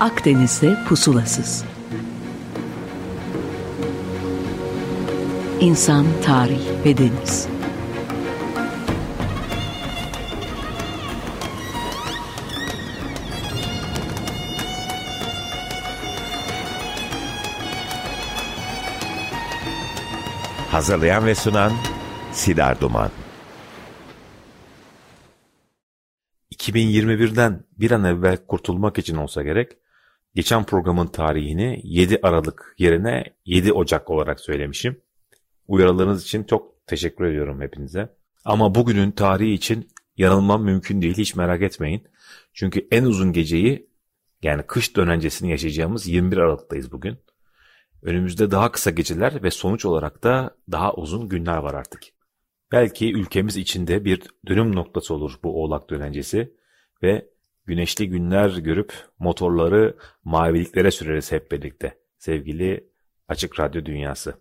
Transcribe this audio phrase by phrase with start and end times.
[0.00, 1.64] Akdeniz'de pusulasız.
[5.60, 7.48] İnsan, tarih ve deniz.
[20.70, 21.72] Hazırlayan ve sunan
[22.32, 23.10] Sidar Duman.
[26.52, 29.72] 2021'den bir an evvel kurtulmak için olsa gerek,
[30.34, 35.00] geçen programın tarihini 7 Aralık yerine 7 Ocak olarak söylemişim.
[35.68, 38.16] Uyarılarınız için çok teşekkür ediyorum hepinize.
[38.44, 42.08] Ama bugünün tarihi için yanılmam mümkün değil hiç merak etmeyin.
[42.52, 43.90] Çünkü en uzun geceyi
[44.42, 47.18] yani kış dönencesini yaşayacağımız 21 Aralık'tayız bugün.
[48.02, 52.02] Önümüzde daha kısa geceler ve sonuç olarak da daha uzun günler var artık.
[52.72, 56.54] Belki ülkemiz içinde bir dönüm noktası olur bu oğlak dönencesi
[57.02, 57.28] ve
[57.70, 62.90] güneşli günler görüp motorları maviliklere süreriz hep birlikte sevgili
[63.28, 64.34] Açık Radyo Dünyası.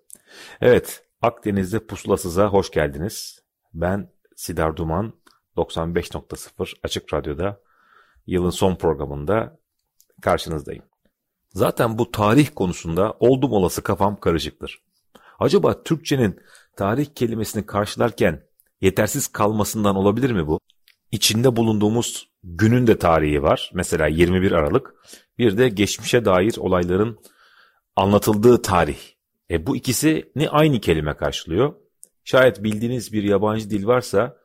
[0.61, 3.44] Evet Akdeniz'de pusulasıza hoş geldiniz.
[3.73, 5.13] Ben Sidar Duman
[5.57, 7.61] 95.0 Açık Radyo'da
[8.27, 9.59] yılın son programında
[10.22, 10.83] karşınızdayım.
[11.50, 14.83] Zaten bu tarih konusunda oldum olası kafam karışıktır.
[15.39, 16.39] Acaba Türkçenin
[16.77, 18.44] tarih kelimesini karşılarken
[18.81, 20.59] yetersiz kalmasından olabilir mi bu?
[21.11, 23.72] İçinde bulunduğumuz günün de tarihi var.
[23.73, 24.95] Mesela 21 Aralık.
[25.38, 27.20] Bir de geçmişe dair olayların
[27.96, 29.00] anlatıldığı tarih.
[29.52, 31.76] E bu ikisi ne aynı kelime karşılıyor.
[32.23, 34.38] Şayet bildiğiniz bir yabancı dil varsa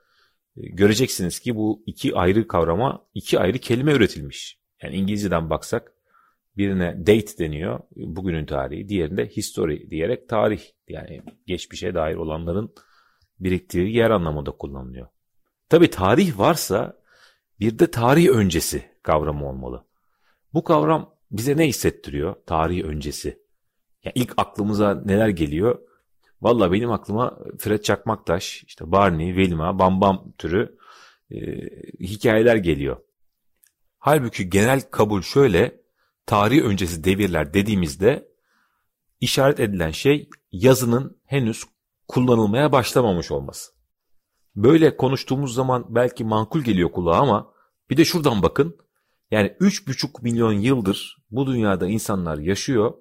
[0.57, 4.59] e, göreceksiniz ki bu iki ayrı kavrama iki ayrı kelime üretilmiş.
[4.83, 5.95] Yani İngilizceden baksak
[6.57, 8.89] Birine date deniyor, bugünün tarihi.
[8.89, 10.63] Diğerinde history diyerek tarih.
[10.89, 12.75] Yani geçmişe dair olanların
[13.41, 15.07] biriktiği yer anlamında kullanılıyor.
[15.69, 17.04] Tabi tarih varsa
[17.61, 19.85] bir de tarih öncesi kavramı olmalı.
[20.55, 22.37] Bu kavram bize ne hissettiriyor?
[22.47, 23.45] Tarih öncesi.
[24.05, 25.79] Yani ilk aklımıza neler geliyor?
[26.43, 30.79] Valla benim aklıma Fred Çakmaktaş, işte Barney, Velma, Bam Bam türü
[31.31, 31.37] e,
[32.01, 32.97] hikayeler geliyor.
[33.99, 35.81] Halbuki genel kabul şöyle,
[36.27, 38.29] tarih öncesi devirler dediğimizde
[39.21, 41.65] işaret edilen şey yazının henüz
[42.09, 43.74] kullanılmaya başlamamış olması.
[44.57, 47.53] Böyle konuştuğumuz zaman belki mankul geliyor kulağa ama
[47.91, 48.77] bir de şuradan bakın.
[49.31, 52.95] Yani 3,5 milyon yıldır bu dünyada insanlar yaşıyor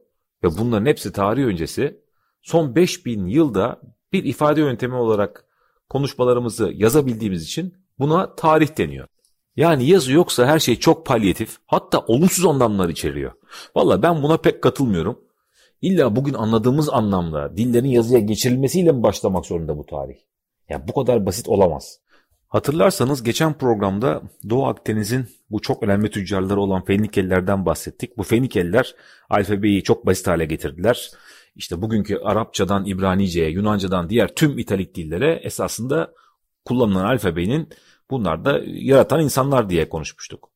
[0.43, 2.03] ve bunların hepsi tarih öncesi.
[2.41, 3.81] Son 5000 yılda
[4.13, 5.45] bir ifade yöntemi olarak
[5.89, 9.07] konuşmalarımızı yazabildiğimiz için buna tarih deniyor.
[9.55, 13.31] Yani yazı yoksa her şey çok palyatif hatta olumsuz anlamlar içeriyor.
[13.75, 15.19] Valla ben buna pek katılmıyorum.
[15.81, 20.15] İlla bugün anladığımız anlamda dillerin yazıya geçirilmesiyle mi başlamak zorunda bu tarih?
[20.69, 21.99] Ya bu kadar basit olamaz.
[22.47, 28.17] Hatırlarsanız geçen programda Doğu Akdeniz'in bu çok önemli tüccarları olan Fenikelilerden bahsettik.
[28.17, 28.95] Bu Fenikeliler
[29.29, 31.11] alfabeyi çok basit hale getirdiler.
[31.55, 36.13] İşte bugünkü Arapçadan İbranice'ye, Yunancadan diğer tüm İtalik dillere esasında
[36.65, 37.69] kullanılan alfabenin
[38.13, 40.52] Bunlar da yaratan insanlar diye konuşmuştuk.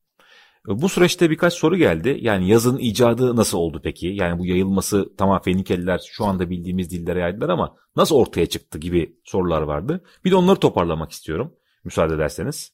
[0.68, 2.18] Bu süreçte birkaç soru geldi.
[2.22, 4.08] Yani yazın icadı nasıl oldu peki?
[4.08, 9.20] Yani bu yayılması tamam Fenikeliler şu anda bildiğimiz dillere yaydılar ama nasıl ortaya çıktı gibi
[9.24, 10.04] sorular vardı.
[10.26, 11.56] Bir de onları toparlamak istiyorum.
[11.84, 12.72] Müsaade ederseniz.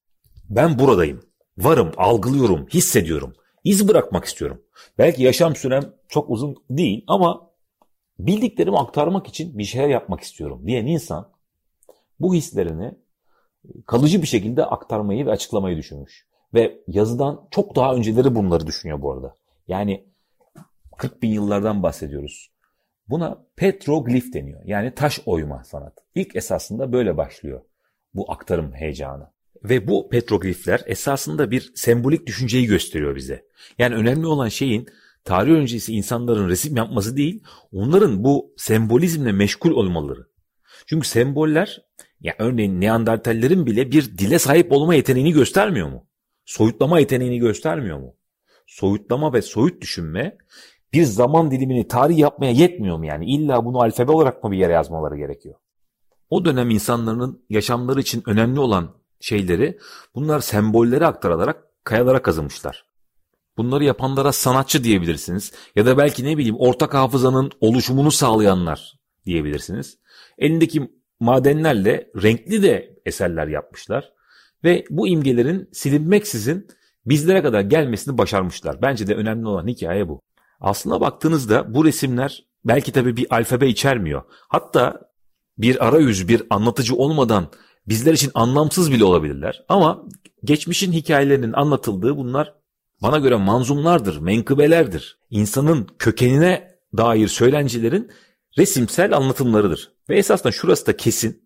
[0.49, 1.21] Ben buradayım.
[1.57, 3.33] Varım, algılıyorum, hissediyorum.
[3.63, 4.61] İz bırakmak istiyorum.
[4.97, 7.49] Belki yaşam sürem çok uzun değil ama
[8.19, 11.29] bildiklerimi aktarmak için bir şeyler yapmak istiyorum diyen insan
[12.19, 12.95] bu hislerini
[13.85, 16.27] kalıcı bir şekilde aktarmayı ve açıklamayı düşünmüş.
[16.53, 19.35] Ve yazıdan çok daha önceleri bunları düşünüyor bu arada.
[19.67, 20.07] Yani
[20.97, 22.51] 40 bin yıllardan bahsediyoruz.
[23.09, 24.61] Buna petroglif deniyor.
[24.65, 25.93] Yani taş oyma sanat.
[26.15, 27.61] İlk esasında böyle başlıyor
[28.13, 29.33] bu aktarım heyecanı.
[29.63, 33.45] Ve bu petroglifler esasında bir sembolik düşünceyi gösteriyor bize.
[33.77, 34.87] Yani önemli olan şeyin
[35.23, 40.27] tarih öncesi insanların resim yapması değil, onların bu sembolizmle meşgul olmaları.
[40.85, 41.81] Çünkü semboller
[42.21, 46.07] ya örneğin Neandertallerin bile bir dile sahip olma yeteneğini göstermiyor mu?
[46.45, 48.15] Soyutlama yeteneğini göstermiyor mu?
[48.67, 50.37] Soyutlama ve soyut düşünme
[50.93, 53.25] bir zaman dilimini tarih yapmaya yetmiyor mu yani?
[53.25, 55.55] İlla bunu alfabe olarak mı bir yere yazmaları gerekiyor?
[56.29, 59.77] O dönem insanların yaşamları için önemli olan şeyleri
[60.15, 62.85] bunlar sembolleri aktarılarak kayalara kazımışlar.
[63.57, 69.97] Bunları yapanlara sanatçı diyebilirsiniz ya da belki ne bileyim ortak hafızanın oluşumunu sağlayanlar diyebilirsiniz.
[70.37, 74.12] Elindeki madenlerle renkli de eserler yapmışlar.
[74.63, 76.67] Ve bu imgelerin silinmeksizin
[77.05, 78.81] bizlere kadar gelmesini başarmışlar.
[78.81, 80.21] Bence de önemli olan hikaye bu.
[80.61, 84.23] Aslına baktığınızda bu resimler belki tabii bir alfabe içermiyor.
[84.29, 85.01] Hatta
[85.57, 87.47] bir arayüz, bir anlatıcı olmadan
[87.87, 89.65] bizler için anlamsız bile olabilirler.
[89.69, 90.05] Ama
[90.43, 92.53] geçmişin hikayelerinin anlatıldığı bunlar
[93.01, 95.17] bana göre manzumlardır, menkıbelerdir.
[95.29, 98.11] İnsanın kökenine dair söylencilerin
[98.57, 99.91] resimsel anlatımlarıdır.
[100.09, 101.43] Ve esasında şurası da kesin.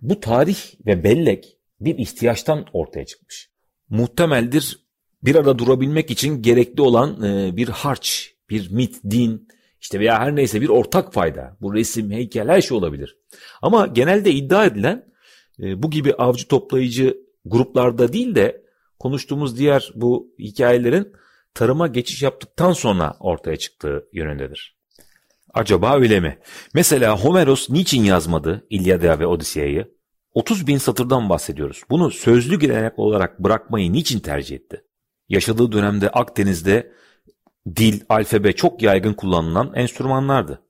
[0.00, 3.50] Bu tarih ve bellek bir ihtiyaçtan ortaya çıkmış.
[3.88, 4.86] Muhtemeldir
[5.22, 9.48] bir arada durabilmek için gerekli olan e, bir harç, bir mit, din,
[9.80, 11.56] işte veya her neyse bir ortak fayda.
[11.60, 13.18] Bu resim, heykel her şey olabilir.
[13.62, 15.04] Ama genelde iddia edilen
[15.62, 18.62] e, bu gibi avcı toplayıcı gruplarda değil de
[18.98, 21.12] konuştuğumuz diğer bu hikayelerin
[21.54, 24.76] tarıma geçiş yaptıktan sonra ortaya çıktığı yönündedir.
[25.54, 26.38] Acaba öyle mi?
[26.74, 29.95] Mesela Homeros niçin yazmadı İlyada ve Odisea'yı?
[30.36, 31.82] 30 bin satırdan bahsediyoruz.
[31.90, 34.84] Bunu sözlü gelenek olarak bırakmayı niçin tercih etti?
[35.28, 36.92] Yaşadığı dönemde Akdeniz'de
[37.76, 40.62] dil, alfabe çok yaygın kullanılan enstrümanlardı.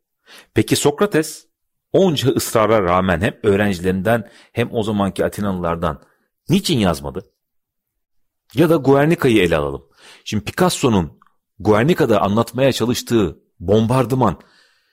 [0.54, 1.46] Peki Sokrates
[1.92, 6.02] onca ısrara rağmen hem öğrencilerinden hem o zamanki Atinalılardan
[6.48, 7.32] niçin yazmadı?
[8.54, 9.84] Ya da Guernica'yı ele alalım.
[10.24, 11.20] Şimdi Picasso'nun
[11.58, 14.40] Guernica'da anlatmaya çalıştığı bombardıman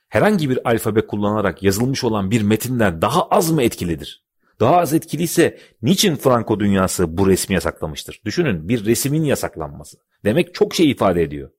[0.10, 4.23] herhangi bir alfabe kullanarak yazılmış olan bir metinden daha az mı etkilidir?
[4.64, 8.22] Daha az etkiliyse niçin Franco dünyası bu resmi yasaklamıştır?
[8.26, 9.98] Düşünün bir resimin yasaklanması.
[10.26, 11.50] Demek çok şey ifade ediyor.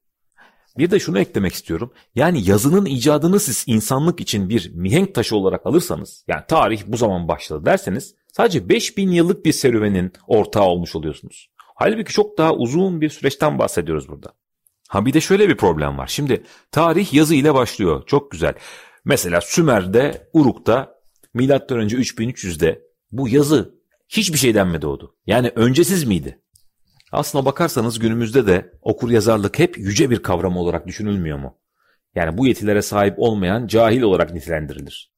[0.78, 1.92] Bir de şunu eklemek istiyorum.
[2.14, 7.28] Yani yazının icadını siz insanlık için bir mihenk taşı olarak alırsanız, yani tarih bu zaman
[7.28, 11.50] başladı derseniz sadece 5000 yıllık bir serüvenin ortağı olmuş oluyorsunuz.
[11.56, 14.32] Halbuki çok daha uzun bir süreçten bahsediyoruz burada.
[14.88, 16.06] Ha bir de şöyle bir problem var.
[16.06, 16.42] Şimdi
[16.72, 18.02] tarih yazı ile başlıyor.
[18.06, 18.54] Çok güzel.
[19.04, 20.94] Mesela Sümer'de, Uruk'ta
[21.34, 23.74] milattan önce 3300'de bu yazı
[24.08, 25.16] hiçbir şeyden mi doğdu?
[25.26, 26.40] Yani öncesiz miydi?
[27.12, 31.58] Aslına bakarsanız günümüzde de okur yazarlık hep yüce bir kavram olarak düşünülmüyor mu?
[32.14, 35.12] Yani bu yetilere sahip olmayan cahil olarak nitelendirilir.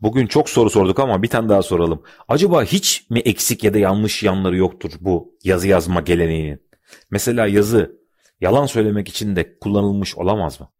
[0.00, 2.02] Bugün çok soru sorduk ama bir tane daha soralım.
[2.28, 6.62] Acaba hiç mi eksik ya da yanlış yanları yoktur bu yazı yazma geleneğinin?
[7.10, 8.00] Mesela yazı
[8.40, 10.70] yalan söylemek için de kullanılmış olamaz mı?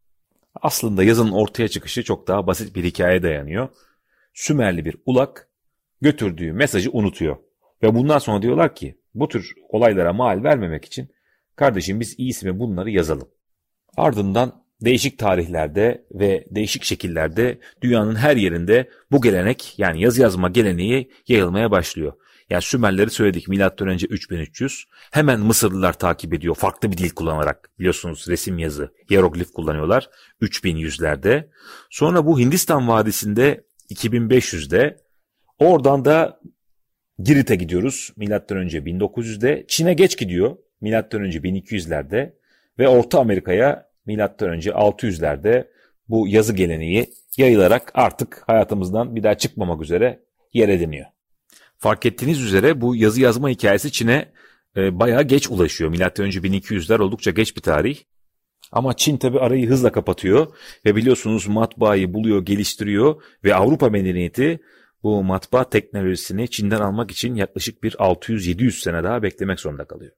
[0.61, 3.69] Aslında yazının ortaya çıkışı çok daha basit bir hikaye dayanıyor.
[4.33, 5.46] Sümerli bir ulak
[6.01, 7.37] götürdüğü mesajı unutuyor.
[7.83, 11.09] Ve bundan sonra diyorlar ki bu tür olaylara mal vermemek için
[11.55, 13.27] kardeşim biz iyisi mi bunları yazalım.
[13.97, 21.11] Ardından değişik tarihlerde ve değişik şekillerde dünyanın her yerinde bu gelenek yani yazı yazma geleneği
[21.27, 22.13] yayılmaya başlıyor.
[22.49, 24.85] Yani Sümerleri söyledik milattan önce 3300.
[25.11, 27.69] Hemen Mısırlılar takip ediyor farklı bir dil kullanarak.
[27.79, 30.09] Biliyorsunuz resim yazı, hieroglif kullanıyorlar
[30.41, 31.47] 3100'lerde.
[31.89, 34.97] Sonra bu Hindistan Vadisi'nde 2500'de
[35.59, 36.39] oradan da
[37.19, 39.65] Girit'e gidiyoruz milattan önce 1900'de.
[39.67, 42.33] Çin'e geç gidiyor milattan önce 1200'lerde
[42.79, 45.67] ve Orta Amerika'ya milattan önce 600'lerde
[46.09, 50.19] bu yazı geleneği yayılarak artık hayatımızdan bir daha çıkmamak üzere
[50.53, 51.05] yer ediniyor.
[51.77, 54.31] Fark ettiğiniz üzere bu yazı yazma hikayesi Çin'e
[54.77, 55.89] e, bayağı geç ulaşıyor.
[55.89, 57.97] Milattan önce 1200'ler oldukça geç bir tarih.
[58.71, 60.47] Ama Çin tabi arayı hızla kapatıyor
[60.85, 64.59] ve biliyorsunuz matbaayı buluyor, geliştiriyor ve Avrupa medeniyeti
[65.03, 70.11] bu matbaa teknolojisini Çin'den almak için yaklaşık bir 600-700 sene daha beklemek zorunda kalıyor.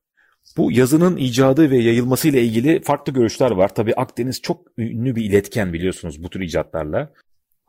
[0.57, 3.75] Bu yazının icadı ve yayılması ile ilgili farklı görüşler var.
[3.75, 7.13] Tabi Akdeniz çok ünlü bir iletken biliyorsunuz bu tür icatlarla.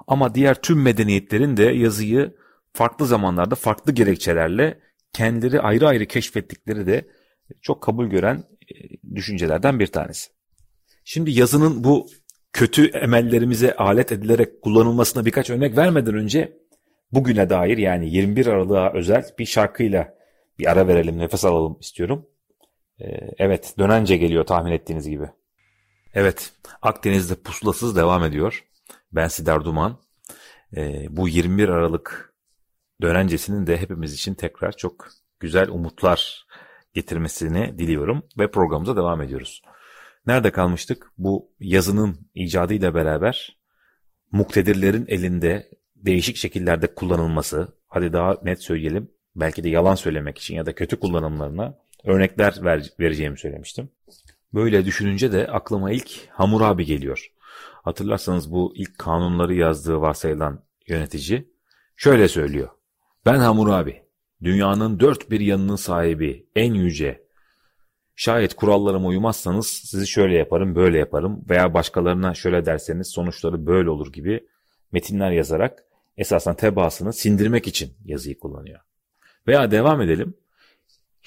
[0.06, 2.34] Ama diğer tüm medeniyetlerin de yazıyı
[2.72, 4.80] farklı zamanlarda farklı gerekçelerle
[5.12, 7.08] kendileri ayrı ayrı keşfettikleri de
[7.62, 8.74] çok kabul gören e,
[9.14, 10.30] düşüncelerden bir tanesi.
[11.04, 12.06] Şimdi yazının bu
[12.52, 16.59] kötü emellerimize alet edilerek kullanılmasına birkaç örnek vermeden önce
[17.12, 20.14] bugüne dair yani 21 Aralık'a özel bir şarkıyla
[20.58, 22.26] bir ara verelim, nefes alalım istiyorum.
[23.00, 25.26] Ee, evet, dönence geliyor tahmin ettiğiniz gibi.
[26.14, 26.52] Evet,
[26.82, 28.64] Akdeniz'de pusulasız devam ediyor.
[29.12, 29.98] Ben Sidar Duman.
[30.76, 32.34] Ee, bu 21 Aralık
[33.02, 35.08] dönencesinin de hepimiz için tekrar çok
[35.40, 36.46] güzel umutlar
[36.94, 39.62] getirmesini diliyorum ve programımıza devam ediyoruz.
[40.26, 41.12] Nerede kalmıştık?
[41.18, 43.58] Bu yazının icadıyla beraber
[44.32, 45.70] muktedirlerin elinde
[46.06, 51.00] değişik şekillerde kullanılması, hadi daha net söyleyelim, belki de yalan söylemek için ya da kötü
[51.00, 53.90] kullanımlarına örnekler ver, vereceğimi söylemiştim.
[54.54, 57.32] Böyle düşününce de aklıma ilk Hammurabi geliyor.
[57.82, 61.48] Hatırlarsanız bu ilk kanunları yazdığı varsayılan yönetici
[61.96, 62.68] şöyle söylüyor.
[63.26, 64.02] Ben Hammurabi,
[64.42, 67.30] dünyanın dört bir yanının sahibi, en yüce.
[68.16, 74.12] Şayet kurallarıma uymazsanız sizi şöyle yaparım, böyle yaparım veya başkalarına şöyle derseniz sonuçları böyle olur
[74.12, 74.46] gibi
[74.92, 75.84] metinler yazarak
[76.20, 78.80] esasen tebaasını sindirmek için yazıyı kullanıyor.
[79.46, 80.34] Veya devam edelim.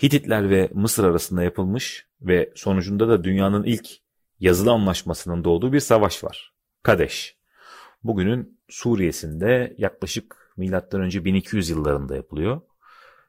[0.04, 3.90] Hititler ve Mısır arasında yapılmış ve sonucunda da dünyanın ilk
[4.40, 6.54] yazılı anlaşmasının doğduğu bir savaş var.
[6.84, 7.38] Kadeş.
[8.04, 10.54] Bugünün Suriye'sinde yaklaşık
[10.92, 12.62] önce 1200 yıllarında yapılıyor.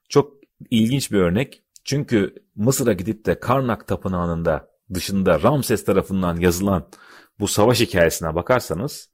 [0.09, 0.35] Çok
[0.71, 1.63] ilginç bir örnek.
[1.85, 6.89] Çünkü Mısır'a gidip de Karnak Tapınağı'nda dışında Ramses tarafından yazılan
[7.41, 9.11] bu savaş hikayesine bakarsanız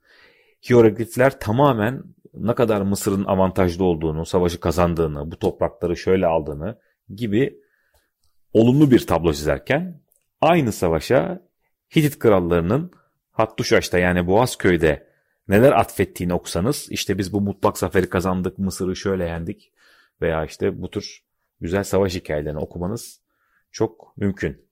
[0.70, 6.78] hieroglifler tamamen ne kadar Mısır'ın avantajlı olduğunu, savaşı kazandığını, bu toprakları şöyle aldığını
[7.14, 7.60] gibi
[8.52, 10.00] olumlu bir tablo çizerken
[10.40, 11.42] aynı savaşa
[11.96, 12.92] Hitit krallarının
[13.32, 15.06] Hattuşaş'ta yani Boğazköy'de
[15.48, 19.72] neler atfettiğini okusanız işte biz bu mutlak zaferi kazandık, Mısır'ı şöyle yendik
[20.22, 21.24] veya işte bu tür
[21.60, 23.20] güzel savaş hikayelerini okumanız
[23.72, 24.70] çok mümkün.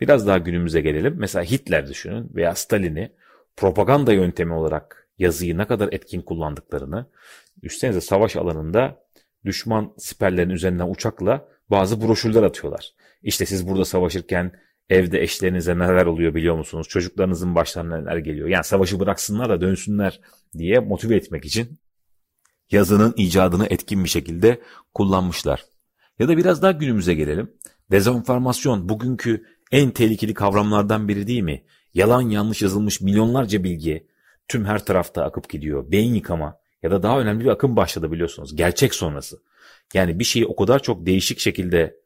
[0.00, 1.14] Biraz daha günümüze gelelim.
[1.18, 3.12] Mesela Hitler düşünün veya Stalin'i
[3.56, 7.06] propaganda yöntemi olarak yazıyı ne kadar etkin kullandıklarını,
[7.62, 9.04] üstenize savaş alanında
[9.44, 12.94] düşman siperlerin üzerinden uçakla bazı broşürler atıyorlar.
[13.22, 14.52] İşte siz burada savaşırken
[14.88, 16.88] evde eşlerinize neler oluyor biliyor musunuz?
[16.88, 18.48] Çocuklarınızın başlarına neler geliyor?
[18.48, 20.20] Yani savaşı bıraksınlar da dönsünler
[20.58, 21.78] diye motive etmek için
[22.70, 24.60] yazının icadını etkin bir şekilde
[24.94, 25.64] kullanmışlar.
[26.18, 27.52] Ya da biraz daha günümüze gelelim.
[27.90, 31.64] Dezenformasyon bugünkü en tehlikeli kavramlardan biri değil mi?
[31.94, 34.06] Yalan yanlış yazılmış milyonlarca bilgi
[34.48, 35.92] tüm her tarafta akıp gidiyor.
[35.92, 38.56] Beyin yıkama ya da daha önemli bir akım başladı biliyorsunuz.
[38.56, 39.42] Gerçek sonrası.
[39.94, 42.00] Yani bir şeyi o kadar çok değişik şekilde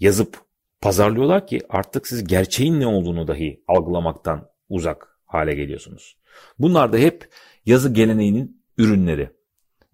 [0.00, 0.38] yazıp
[0.80, 6.16] pazarlıyorlar ki artık siz gerçeğin ne olduğunu dahi algılamaktan uzak hale geliyorsunuz.
[6.58, 7.28] Bunlar da hep
[7.66, 9.30] yazı geleneğinin ürünleri.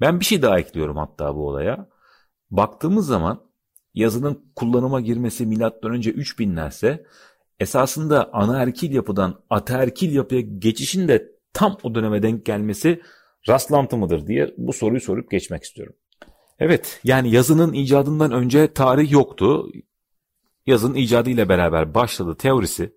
[0.00, 1.88] Ben bir şey daha ekliyorum hatta bu olaya.
[2.50, 3.40] Baktığımız zaman
[3.94, 7.04] yazının kullanıma girmesi milattan önce 3000'lerse
[7.60, 13.02] esasında anaerkil yapıdan ataerkil yapıya geçişin de tam o döneme denk gelmesi
[13.48, 15.94] rastlantı mıdır diye bu soruyu sorup geçmek istiyorum.
[16.58, 19.68] Evet yani yazının icadından önce tarih yoktu.
[20.66, 22.92] Yazın icadı ile beraber başladı teorisi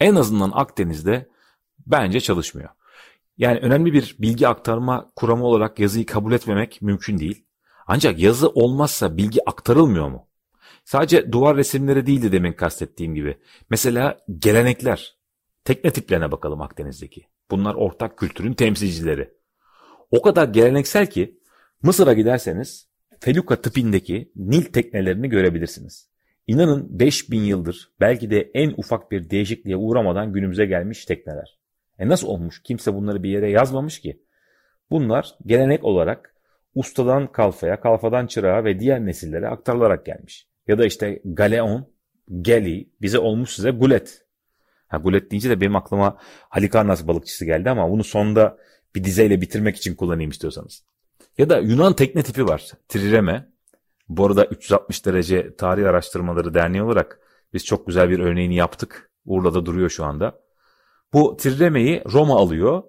[0.00, 1.28] en azından Akdeniz'de
[1.86, 2.68] bence çalışmıyor.
[3.38, 7.44] Yani önemli bir bilgi aktarma kuramı olarak yazıyı kabul etmemek mümkün değil.
[7.86, 10.26] Ancak yazı olmazsa bilgi aktarılmıyor mu?
[10.84, 13.38] Sadece duvar resimleri değildi demin kastettiğim gibi.
[13.70, 15.16] Mesela gelenekler.
[15.64, 17.31] Tekne tiplerine bakalım Akdeniz'deki.
[17.52, 19.30] Bunlar ortak kültürün temsilcileri.
[20.10, 21.38] O kadar geleneksel ki
[21.82, 22.88] Mısır'a giderseniz
[23.20, 26.10] Feluka tipindeki Nil teknelerini görebilirsiniz.
[26.46, 31.58] İnanın 5000 yıldır belki de en ufak bir değişikliğe uğramadan günümüze gelmiş tekneler.
[31.98, 32.62] E nasıl olmuş?
[32.62, 34.22] Kimse bunları bir yere yazmamış ki.
[34.90, 36.34] Bunlar gelenek olarak
[36.74, 40.48] ustadan kalfaya, kalfadan çırağa ve diğer nesillere aktarılarak gelmiş.
[40.68, 41.88] Ya da işte galeon,
[42.42, 44.21] geli, bize olmuş size gulet.
[44.92, 46.16] Ha, gulet deyince de benim aklıma
[46.48, 48.58] Halikarnas balıkçısı geldi ama bunu sonda
[48.94, 50.84] bir dizeyle bitirmek için kullanayım istiyorsanız.
[51.38, 52.70] Ya da Yunan tekne tipi var.
[52.88, 53.48] Trireme.
[54.08, 57.20] Bu arada 360 derece tarih araştırmaları derneği olarak
[57.54, 59.10] biz çok güzel bir örneğini yaptık.
[59.24, 60.40] Urla'da duruyor şu anda.
[61.12, 62.82] Bu Trireme'yi Roma alıyor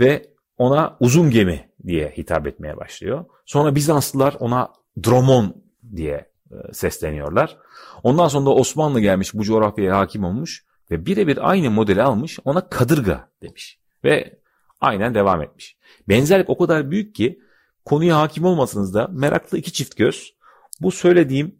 [0.00, 0.26] ve
[0.58, 3.24] ona uzun gemi diye hitap etmeye başlıyor.
[3.46, 4.72] Sonra Bizanslılar ona
[5.04, 5.62] Dromon
[5.96, 7.58] diye e, sesleniyorlar.
[8.02, 12.68] Ondan sonra da Osmanlı gelmiş bu coğrafyaya hakim olmuş ve birebir aynı modeli almış ona
[12.68, 13.78] kadırga demiş.
[14.04, 14.38] Ve
[14.80, 15.76] aynen devam etmiş.
[16.08, 17.40] Benzerlik o kadar büyük ki
[17.84, 20.34] konuya hakim olmasanız da meraklı iki çift göz
[20.80, 21.54] bu söylediğim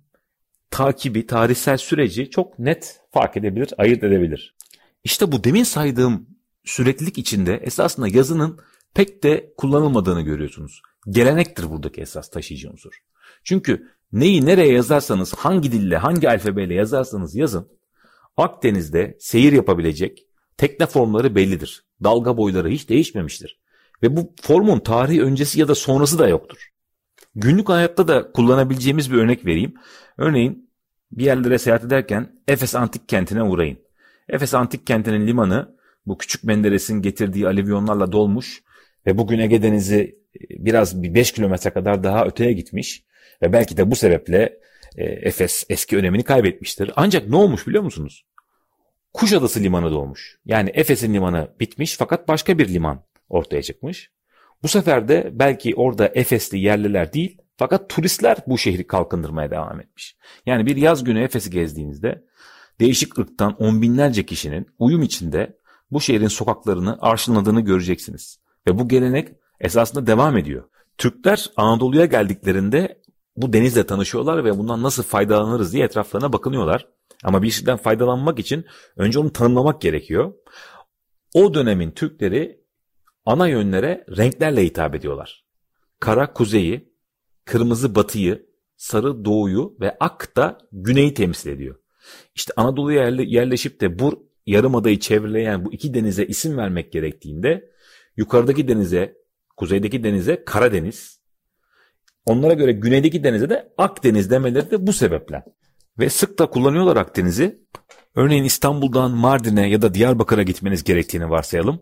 [0.70, 4.54] takibi, tarihsel süreci çok net fark edebilir, ayırt edebilir.
[5.04, 6.26] İşte bu demin saydığım
[6.64, 8.60] süreklilik içinde esasında yazının
[8.94, 10.82] pek de kullanılmadığını görüyorsunuz.
[11.08, 12.92] Gelenektir buradaki esas taşıyıcı unsur.
[13.44, 17.68] Çünkü neyi nereye yazarsanız, hangi dille, hangi alfabeyle yazarsanız yazın,
[18.36, 21.84] Akdeniz'de seyir yapabilecek tekne formları bellidir.
[22.04, 23.60] Dalga boyları hiç değişmemiştir.
[24.02, 26.68] Ve bu formun tarihi öncesi ya da sonrası da yoktur.
[27.34, 29.74] Günlük hayatta da kullanabileceğimiz bir örnek vereyim.
[30.18, 30.70] Örneğin
[31.12, 33.78] bir yerlere seyahat ederken Efes Antik Kenti'ne uğrayın.
[34.28, 38.62] Efes Antik Kenti'nin limanı bu küçük Menderes'in getirdiği alivyonlarla dolmuş
[39.06, 43.04] ve bugün Ege Denizi e, biraz bir 5 kilometre kadar daha öteye gitmiş
[43.42, 44.58] ve belki de bu sebeple
[44.96, 46.90] e, Efes eski önemini kaybetmiştir.
[46.96, 48.24] Ancak ne olmuş biliyor musunuz?
[49.12, 50.38] Kuşadası limanı doğmuş.
[50.44, 54.10] Yani Efes'in limanı bitmiş fakat başka bir liman ortaya çıkmış.
[54.62, 60.16] Bu sefer de belki orada Efesli yerliler değil fakat turistler bu şehri kalkındırmaya devam etmiş.
[60.46, 62.24] Yani bir yaz günü Efes'i gezdiğinizde
[62.80, 65.56] değişik ırktan on binlerce kişinin uyum içinde
[65.90, 68.40] bu şehrin sokaklarını arşınladığını göreceksiniz.
[68.68, 69.28] Ve bu gelenek
[69.60, 70.64] esasında devam ediyor.
[70.98, 73.01] Türkler Anadolu'ya geldiklerinde
[73.36, 76.88] bu denizle tanışıyorlar ve bundan nasıl faydalanırız diye etraflarına bakınıyorlar.
[77.24, 78.64] Ama bir şeyden faydalanmak için
[78.96, 80.32] önce onu tanımlamak gerekiyor.
[81.34, 82.62] O dönemin Türkleri
[83.24, 85.44] ana yönlere renklerle hitap ediyorlar.
[86.00, 86.92] Kara kuzeyi,
[87.44, 88.46] kırmızı batıyı,
[88.76, 91.76] sarı doğuyu ve ak da güneyi temsil ediyor.
[92.34, 97.70] İşte Anadolu'ya yerleşip de bu yarımadayı çevreleyen bu iki denize isim vermek gerektiğinde
[98.16, 99.16] yukarıdaki denize,
[99.56, 101.21] kuzeydeki denize Karadeniz,
[102.26, 105.42] onlara göre güneydeki denize de Akdeniz demeleri de bu sebeple.
[105.98, 107.58] Ve sık da kullanıyorlar Akdeniz'i.
[108.14, 111.80] Örneğin İstanbul'dan Mardin'e ya da Diyarbakır'a gitmeniz gerektiğini varsayalım.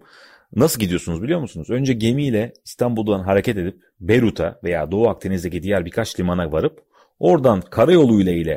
[0.56, 1.70] Nasıl gidiyorsunuz biliyor musunuz?
[1.70, 6.82] Önce gemiyle İstanbul'dan hareket edip Beyrut'a veya Doğu Akdeniz'deki diğer birkaç limana varıp
[7.18, 8.52] oradan karayoluyla ile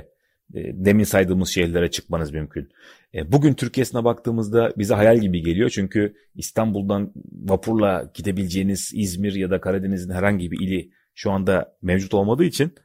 [0.53, 2.69] e, demin saydığımız şehirlere çıkmanız mümkün.
[3.13, 5.69] E, bugün Türkiye'sine baktığımızda bize hayal gibi geliyor.
[5.69, 12.43] Çünkü İstanbul'dan vapurla gidebileceğiniz İzmir ya da Karadeniz'in herhangi bir ili şu anda mevcut olmadığı
[12.43, 12.75] için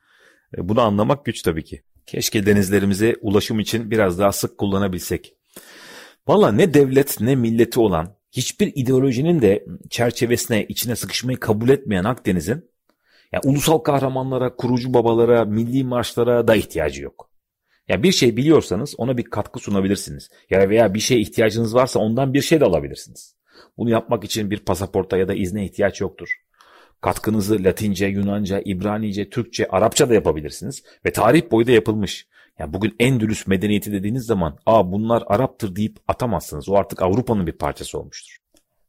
[0.57, 1.83] e, bunu anlamak güç tabii ki.
[2.07, 5.35] Keşke denizlerimize ulaşım için biraz daha sık kullanabilsek.
[6.29, 12.71] Valla ne devlet ne milleti olan hiçbir ideolojinin de çerçevesine içine sıkışmayı kabul etmeyen Akdeniz'in
[13.33, 17.31] yani ulusal kahramanlara, kurucu babalara, milli marşlara da ihtiyacı yok.
[17.89, 20.31] Ya bir şey biliyorsanız ona bir katkı sunabilirsiniz.
[20.51, 23.37] Ya veya bir şeye ihtiyacınız varsa ondan bir şey de alabilirsiniz.
[23.79, 26.29] Bunu yapmak için bir pasaporta ya da izne ihtiyaç yoktur.
[27.01, 32.29] Katkınızı Latince, Yunanca, İbranice, Türkçe, Arapça da yapabilirsiniz ve tarih boyu da yapılmış.
[32.59, 36.69] Yani bugün Endülüs medeniyeti dediğiniz zaman aa bunlar Arap'tır deyip atamazsınız.
[36.69, 38.37] O artık Avrupa'nın bir parçası olmuştur.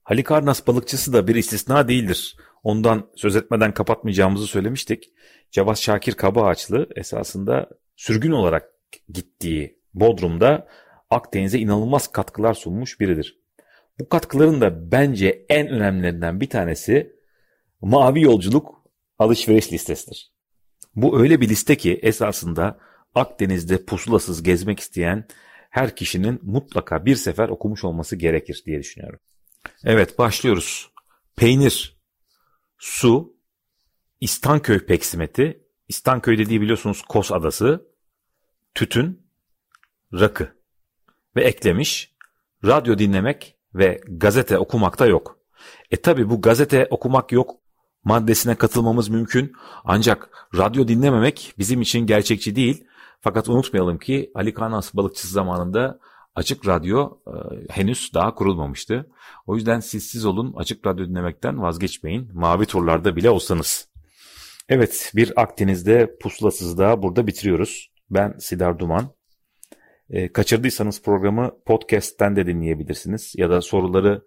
[0.04, 2.36] Halikarnas balıkçısı da bir istisna değildir.
[2.64, 5.14] Ondan söz etmeden kapatmayacağımızı söylemiştik.
[5.52, 8.70] Cevat Şakir Kabaağaçlı esasında sürgün olarak
[9.10, 10.68] gittiği Bodrum'da
[11.10, 13.40] Akdeniz'e inanılmaz katkılar sunmuş biridir.
[14.00, 17.19] Bu katkıların da bence en önemlilerinden bir tanesi
[17.82, 18.76] Mavi Yolculuk
[19.20, 20.32] alışveriş listesidir.
[20.96, 22.80] Bu öyle bir liste ki esasında
[23.16, 25.28] Akdeniz'de pusulasız gezmek isteyen
[25.70, 29.20] her kişinin mutlaka bir sefer okumuş olması gerekir diye düşünüyorum.
[29.84, 30.92] Evet başlıyoruz.
[31.36, 31.98] Peynir,
[32.78, 33.38] su,
[34.22, 37.88] İstanköy peksimeti, İstanköy dediği biliyorsunuz Kos Adası,
[38.76, 39.30] tütün,
[40.14, 40.60] rakı
[41.36, 42.16] ve eklemiş
[42.66, 45.40] radyo dinlemek ve gazete okumakta yok.
[45.92, 47.59] E tabi bu gazete okumak yok
[48.04, 49.54] maddesine katılmamız mümkün
[49.84, 52.84] ancak radyo dinlememek bizim için gerçekçi değil.
[53.22, 56.00] Fakat unutmayalım ki Ali Kanas balıkçısı zamanında
[56.36, 57.32] Açık Radyo e,
[57.70, 59.10] henüz daha kurulmamıştı.
[59.48, 62.30] O yüzden siz siz olun açık radyo dinlemekten vazgeçmeyin.
[62.34, 63.90] Mavi turlarda bile olsanız.
[64.70, 67.92] Evet bir Akdeniz'de pusulasızda burada bitiriyoruz.
[68.10, 69.14] Ben Sidar Duman.
[70.10, 73.34] E, kaçırdıysanız programı podcast'ten de dinleyebilirsiniz.
[73.38, 74.22] Ya da soruları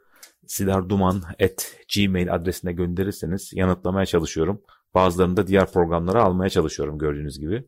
[0.46, 4.62] sidarduman.gmail adresine gönderirseniz yanıtlamaya çalışıyorum.
[4.94, 7.64] Bazılarını da diğer programlara almaya çalışıyorum gördüğünüz gibi.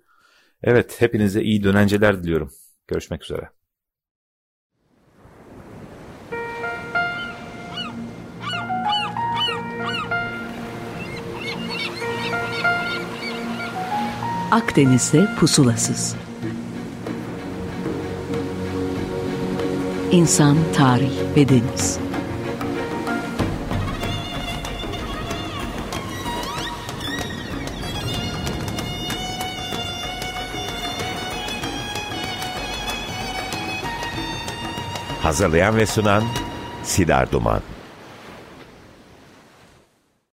[0.62, 2.50] Evet hepinize iyi dönenceler diliyorum.
[2.88, 3.50] Görüşmek üzere.
[14.50, 16.16] Akdeniz'de pusulasız.
[20.12, 22.03] İnsan, tarih ve deniz.
[35.24, 36.22] Hazırlayan ve sunan
[36.82, 37.60] Sidar Duman